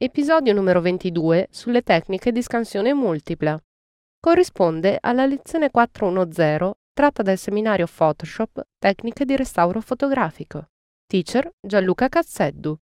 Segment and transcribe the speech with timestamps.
[0.00, 3.60] Episodio numero 22 sulle tecniche di scansione multipla.
[4.20, 10.68] Corrisponde alla lezione 410 tratta dal seminario Photoshop Tecniche di restauro fotografico.
[11.04, 12.78] Teacher Gianluca Cazzeddu.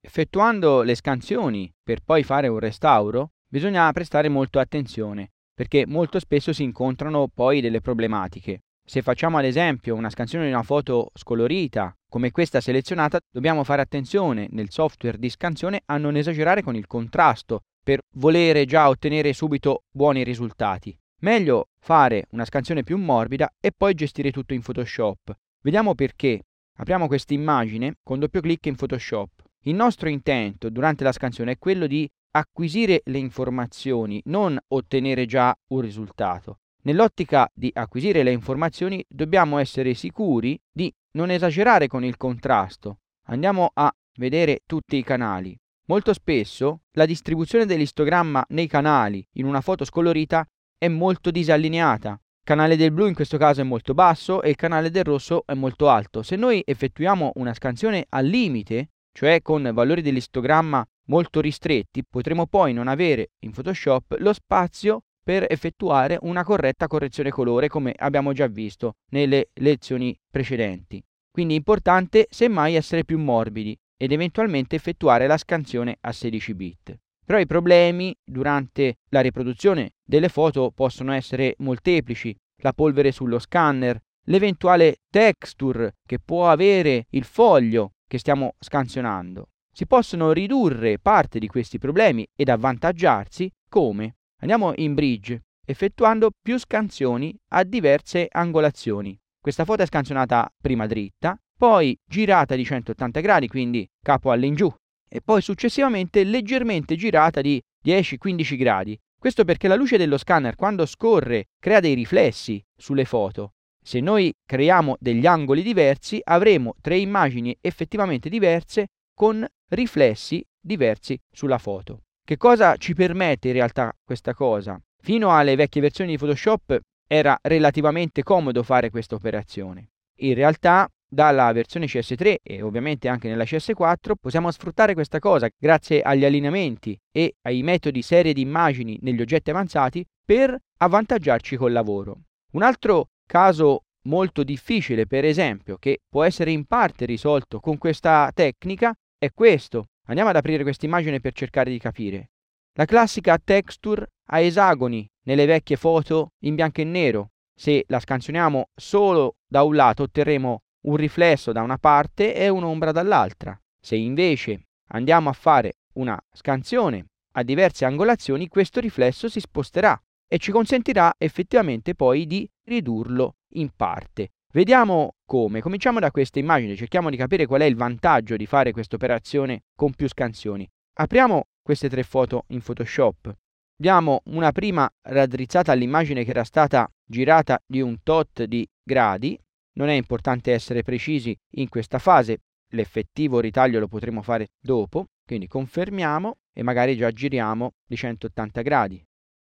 [0.00, 6.52] Effettuando le scansioni per poi fare un restauro, bisogna prestare molto attenzione, perché molto spesso
[6.52, 8.64] si incontrano poi delle problematiche.
[8.88, 13.82] Se facciamo ad esempio una scansione di una foto scolorita, come questa selezionata, dobbiamo fare
[13.82, 19.34] attenzione nel software di scansione a non esagerare con il contrasto per volere già ottenere
[19.34, 20.98] subito buoni risultati.
[21.20, 25.36] Meglio fare una scansione più morbida e poi gestire tutto in Photoshop.
[25.60, 26.44] Vediamo perché.
[26.78, 29.30] Apriamo questa immagine con doppio clic in Photoshop.
[29.64, 35.54] Il nostro intento durante la scansione è quello di acquisire le informazioni, non ottenere già
[35.72, 36.60] un risultato.
[36.88, 43.00] Nell'ottica di acquisire le informazioni dobbiamo essere sicuri di non esagerare con il contrasto.
[43.26, 45.54] Andiamo a vedere tutti i canali.
[45.88, 52.12] Molto spesso la distribuzione dell'istogramma nei canali in una foto scolorita è molto disallineata.
[52.12, 55.42] Il canale del blu in questo caso è molto basso e il canale del rosso
[55.44, 56.22] è molto alto.
[56.22, 62.72] Se noi effettuiamo una scansione al limite, cioè con valori dell'istogramma molto ristretti, potremo poi
[62.72, 68.46] non avere in Photoshop lo spazio per effettuare una corretta correzione colore come abbiamo già
[68.46, 71.04] visto nelle lezioni precedenti.
[71.30, 76.98] Quindi è importante semmai essere più morbidi ed eventualmente effettuare la scansione a 16 bit.
[77.26, 84.00] Però i problemi durante la riproduzione delle foto possono essere molteplici, la polvere sullo scanner,
[84.28, 89.50] l'eventuale texture che può avere il foglio che stiamo scansionando.
[89.70, 96.58] Si possono ridurre parte di questi problemi ed avvantaggiarsi come Andiamo in bridge effettuando più
[96.58, 99.18] scansioni a diverse angolazioni.
[99.38, 104.72] Questa foto è scansionata prima dritta, poi girata di 180 gradi, quindi capo all'ingiù,
[105.08, 108.98] e poi successivamente leggermente girata di 10-15 gradi.
[109.18, 113.54] Questo perché la luce dello scanner quando scorre crea dei riflessi sulle foto.
[113.82, 121.58] Se noi creiamo degli angoli diversi avremo tre immagini effettivamente diverse con riflessi diversi sulla
[121.58, 122.04] foto.
[122.28, 124.78] Che cosa ci permette in realtà questa cosa?
[125.02, 129.92] Fino alle vecchie versioni di Photoshop era relativamente comodo fare questa operazione.
[130.16, 136.02] In realtà dalla versione CS3 e ovviamente anche nella CS4 possiamo sfruttare questa cosa grazie
[136.02, 142.24] agli allineamenti e ai metodi serie di immagini negli oggetti avanzati per avvantaggiarci col lavoro.
[142.52, 148.30] Un altro caso molto difficile, per esempio, che può essere in parte risolto con questa
[148.34, 149.86] tecnica è questo.
[150.08, 152.30] Andiamo ad aprire questa immagine per cercare di capire.
[152.72, 157.30] La classica texture a esagoni nelle vecchie foto in bianco e nero.
[157.54, 162.92] Se la scansioniamo solo da un lato otterremo un riflesso da una parte e un'ombra
[162.92, 163.60] dall'altra.
[163.80, 170.38] Se invece andiamo a fare una scansione a diverse angolazioni, questo riflesso si sposterà e
[170.38, 174.30] ci consentirà effettivamente poi di ridurlo in parte.
[174.50, 175.60] Vediamo come.
[175.60, 179.64] Cominciamo da questa immagine, cerchiamo di capire qual è il vantaggio di fare questa operazione
[179.76, 180.66] con più scansioni.
[181.00, 183.36] Apriamo queste tre foto in Photoshop.
[183.76, 189.38] Diamo una prima raddrizzata all'immagine che era stata girata di un tot di gradi.
[189.74, 192.38] Non è importante essere precisi in questa fase,
[192.72, 199.04] l'effettivo ritaglio lo potremo fare dopo, quindi confermiamo e magari già giriamo di 180 gradi.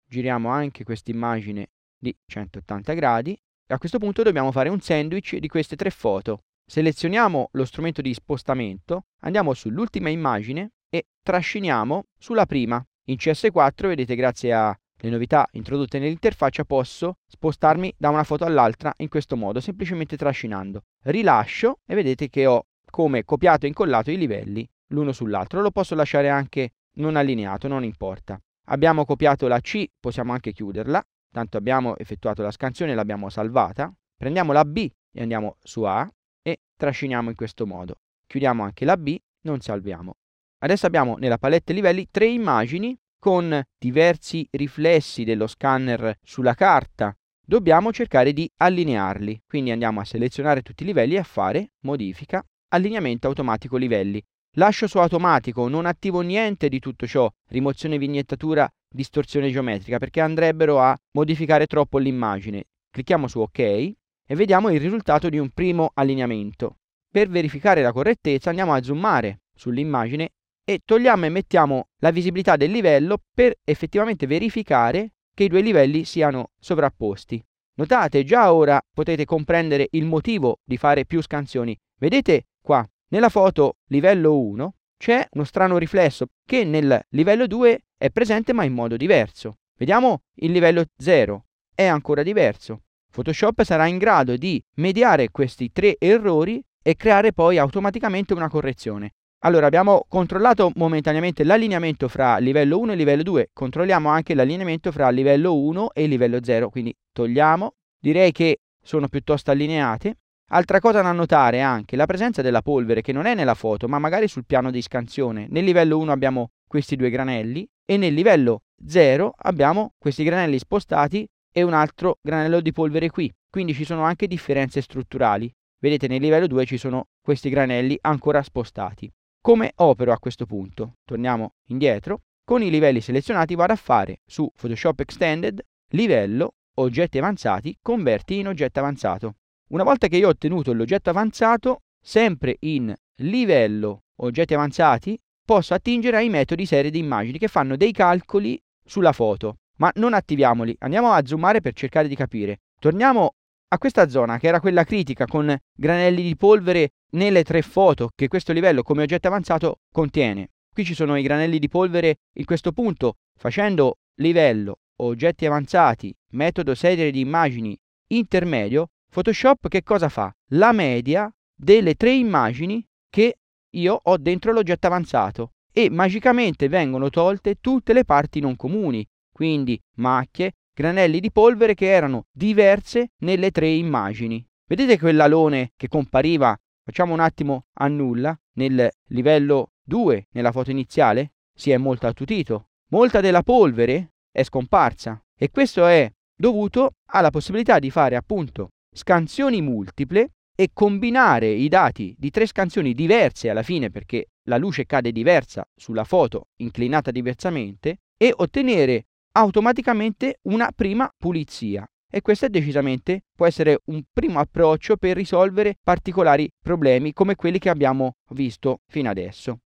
[0.07, 1.67] Giriamo anche questa immagine
[1.99, 3.37] di 180 gradi
[3.73, 6.43] a questo punto dobbiamo fare un sandwich di queste tre foto.
[6.67, 12.83] Selezioniamo lo strumento di spostamento, andiamo sull'ultima immagine e trasciniamo sulla prima.
[13.05, 19.09] In CS4 vedete grazie alle novità introdotte nell'interfaccia posso spostarmi da una foto all'altra in
[19.09, 20.83] questo modo, semplicemente trascinando.
[21.03, 25.61] Rilascio e vedete che ho come copiato e incollato i livelli l'uno sull'altro.
[25.61, 28.39] Lo posso lasciare anche non allineato, non importa.
[28.67, 31.03] Abbiamo copiato la C, possiamo anche chiuderla
[31.35, 36.09] tanto abbiamo effettuato la scansione, l'abbiamo salvata, prendiamo la B e andiamo su A
[36.41, 37.95] e trasciniamo in questo modo.
[38.25, 40.13] Chiudiamo anche la B, non salviamo.
[40.59, 47.13] Adesso abbiamo nella palette livelli tre immagini con diversi riflessi dello scanner sulla carta.
[47.45, 52.41] Dobbiamo cercare di allinearli, quindi andiamo a selezionare tutti i livelli e a fare modifica,
[52.69, 54.23] allineamento automatico livelli.
[54.57, 60.79] lascio su automatico, non attivo niente di tutto ciò, rimozione vignettatura, distorsione geometrica, perché andrebbero
[60.79, 62.63] a modificare troppo l'immagine.
[62.89, 63.95] Clicchiamo su OK e
[64.35, 66.77] vediamo il risultato di un primo allineamento.
[67.11, 70.29] Per verificare la correttezza andiamo a zoomare sull'immagine
[70.63, 76.05] e togliamo e mettiamo la visibilità del livello per effettivamente verificare che i due livelli
[76.05, 77.43] siano sovrapposti.
[77.75, 81.77] Notate, già ora potete comprendere il motivo di fare più scansioni.
[81.99, 88.09] Vedete qua, nella foto livello 1 c'è uno strano riflesso che nel livello 2 è
[88.09, 89.57] presente ma in modo diverso.
[89.77, 92.81] Vediamo il livello 0, è ancora diverso.
[93.11, 99.11] Photoshop sarà in grado di mediare questi tre errori e creare poi automaticamente una correzione.
[99.45, 105.09] Allora abbiamo controllato momentaneamente l'allineamento fra livello 1 e livello 2, controlliamo anche l'allineamento fra
[105.09, 110.17] livello 1 e livello 0, quindi togliamo, direi che sono piuttosto allineate.
[110.49, 113.97] Altra cosa da notare anche la presenza della polvere che non è nella foto ma
[113.97, 115.47] magari sul piano di scansione.
[115.49, 121.27] Nel livello 1 abbiamo questi due granelli e nel livello 0 abbiamo questi granelli spostati
[121.51, 123.33] e un altro granello di polvere qui.
[123.49, 125.51] Quindi ci sono anche differenze strutturali.
[125.79, 129.11] Vedete nel livello 2 ci sono questi granelli ancora spostati.
[129.41, 130.97] Come opero a questo punto?
[131.05, 132.21] Torniamo indietro.
[132.43, 135.59] Con i livelli selezionati vado a fare su Photoshop Extended,
[135.93, 139.35] livello, oggetti avanzati, converti in oggetto avanzato.
[139.69, 146.17] Una volta che io ho ottenuto l'oggetto avanzato, sempre in livello, oggetti avanzati, posso attingere
[146.17, 149.57] ai metodi serie di immagini che fanno dei calcoli sulla foto.
[149.77, 152.59] Ma non attiviamoli, andiamo a zoomare per cercare di capire.
[152.79, 153.33] Torniamo
[153.69, 158.27] a questa zona che era quella critica con granelli di polvere nelle tre foto che
[158.27, 160.51] questo livello come oggetto avanzato contiene.
[160.71, 166.75] Qui ci sono i granelli di polvere in questo punto facendo livello oggetti avanzati metodo
[166.75, 167.77] serie di immagini
[168.07, 170.29] intermedio Photoshop che cosa fa?
[170.49, 173.37] La media delle tre immagini che
[173.75, 179.81] io ho dentro l'oggetto avanzato e magicamente vengono tolte tutte le parti non comuni, quindi
[179.99, 184.45] macchie, granelli di polvere che erano diverse nelle tre immagini.
[184.67, 186.53] Vedete quell'alone che compariva,
[186.83, 191.35] facciamo un attimo a nulla, nel livello 2, nella foto iniziale?
[191.53, 192.67] Si è molto attutito.
[192.89, 199.61] Molta della polvere è scomparsa e questo è dovuto alla possibilità di fare appunto scansioni
[199.61, 205.11] multiple e combinare i dati di tre scansioni diverse alla fine perché la luce cade
[205.11, 211.85] diversa sulla foto inclinata diversamente e ottenere automaticamente una prima pulizia.
[212.09, 217.59] E questo è decisamente può essere un primo approccio per risolvere particolari problemi come quelli
[217.59, 219.59] che abbiamo visto fino adesso.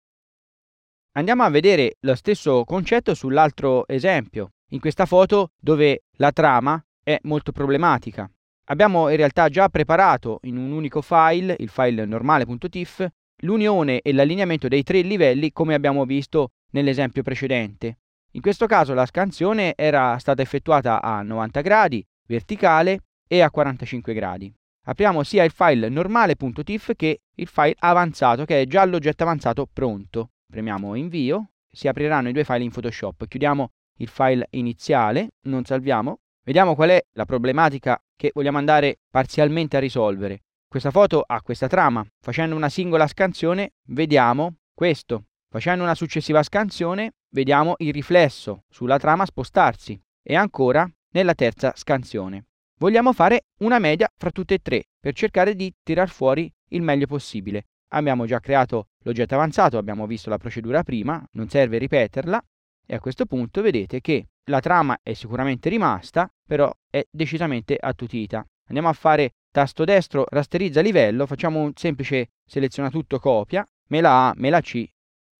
[1.12, 7.18] Andiamo a vedere lo stesso concetto sull'altro esempio, in questa foto dove la trama è
[7.22, 8.28] molto problematica.
[8.70, 13.04] Abbiamo in realtà già preparato in un unico file, il file normale.tif,
[13.42, 17.98] l'unione e l'allineamento dei tre livelli come abbiamo visto nell'esempio precedente.
[18.32, 24.14] In questo caso la scansione era stata effettuata a 90 gradi, verticale e a 45
[24.14, 24.54] gradi.
[24.86, 30.30] Apriamo sia il file normale.tif che il file avanzato che è già l'oggetto avanzato pronto.
[30.46, 33.26] Premiamo invio, si apriranno i due file in Photoshop.
[33.26, 36.20] Chiudiamo il file iniziale, non salviamo.
[36.44, 40.42] Vediamo qual è la problematica che vogliamo andare parzialmente a risolvere.
[40.68, 42.06] Questa foto ha questa trama.
[42.20, 45.24] Facendo una singola scansione vediamo questo.
[45.48, 52.44] Facendo una successiva scansione vediamo il riflesso sulla trama spostarsi e ancora nella terza scansione.
[52.78, 57.06] Vogliamo fare una media fra tutte e tre per cercare di tirar fuori il meglio
[57.06, 57.68] possibile.
[57.92, 62.38] Abbiamo già creato l'oggetto avanzato, abbiamo visto la procedura prima, non serve ripeterla
[62.86, 68.44] e a questo punto vedete che la trama è sicuramente rimasta, però è decisamente attutita.
[68.66, 74.28] Andiamo a fare tasto destro rasterizza livello, facciamo un semplice seleziona tutto copia, me la
[74.28, 74.88] A, me la C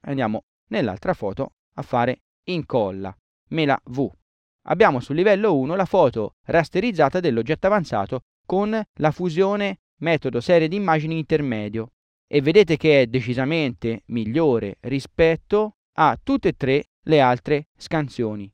[0.03, 3.15] andiamo nell'altra foto a fare incolla,
[3.49, 4.09] mela V.
[4.65, 10.77] Abbiamo sul livello 1 la foto rasterizzata dell'oggetto avanzato con la fusione metodo serie di
[10.77, 11.93] immagini intermedio
[12.27, 18.51] e vedete che è decisamente migliore rispetto a tutte e tre le altre scansioni.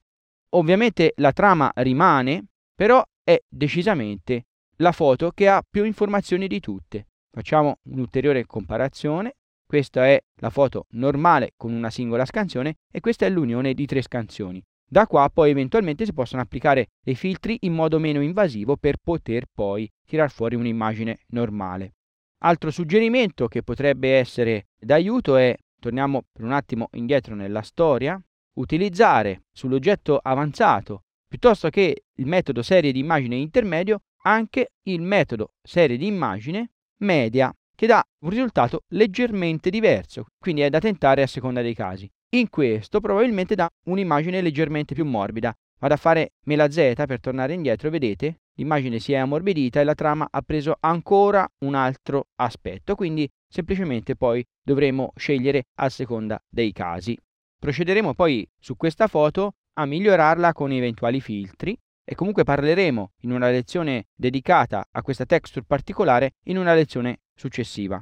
[0.57, 4.47] Ovviamente la trama rimane, però è decisamente
[4.77, 7.09] la foto che ha più informazioni di tutte.
[7.31, 9.35] Facciamo un'ulteriore comparazione.
[9.67, 14.01] Questa è la foto normale con una singola scansione e questa è l'unione di tre
[14.01, 14.63] scansioni.
[14.89, 19.45] Da qua poi eventualmente si possono applicare dei filtri in modo meno invasivo per poter
[19.53, 21.97] poi tirar fuori un'immagine normale.
[22.45, 28.19] Altro suggerimento che potrebbe essere d'aiuto è, torniamo per un attimo indietro nella storia,
[28.57, 35.97] utilizzare sull'oggetto avanzato piuttosto che il metodo serie di immagine intermedio anche il metodo serie
[35.97, 41.61] di immagine media che dà un risultato leggermente diverso, quindi è da tentare a seconda
[41.61, 42.11] dei casi.
[42.31, 45.55] In questo probabilmente dà un'immagine leggermente più morbida.
[45.79, 48.41] Vado a fare mela Z per tornare indietro, vedete?
[48.55, 54.17] L'immagine si è ammorbidita e la trama ha preso ancora un altro aspetto, quindi semplicemente
[54.17, 57.17] poi dovremo scegliere a seconda dei casi.
[57.67, 63.51] Procederemo poi su questa foto a migliorarla con eventuali filtri e comunque parleremo in una
[63.51, 68.01] lezione dedicata a questa texture particolare in una lezione successiva.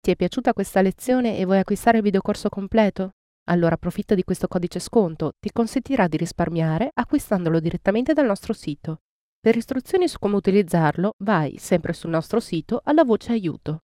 [0.00, 3.12] Ti è piaciuta questa lezione e vuoi acquistare il videocorso completo?
[3.50, 9.02] Allora approfitta di questo codice sconto, ti consentirà di risparmiare acquistandolo direttamente dal nostro sito.
[9.38, 13.82] Per istruzioni su come utilizzarlo, vai sempre sul nostro sito alla voce aiuto.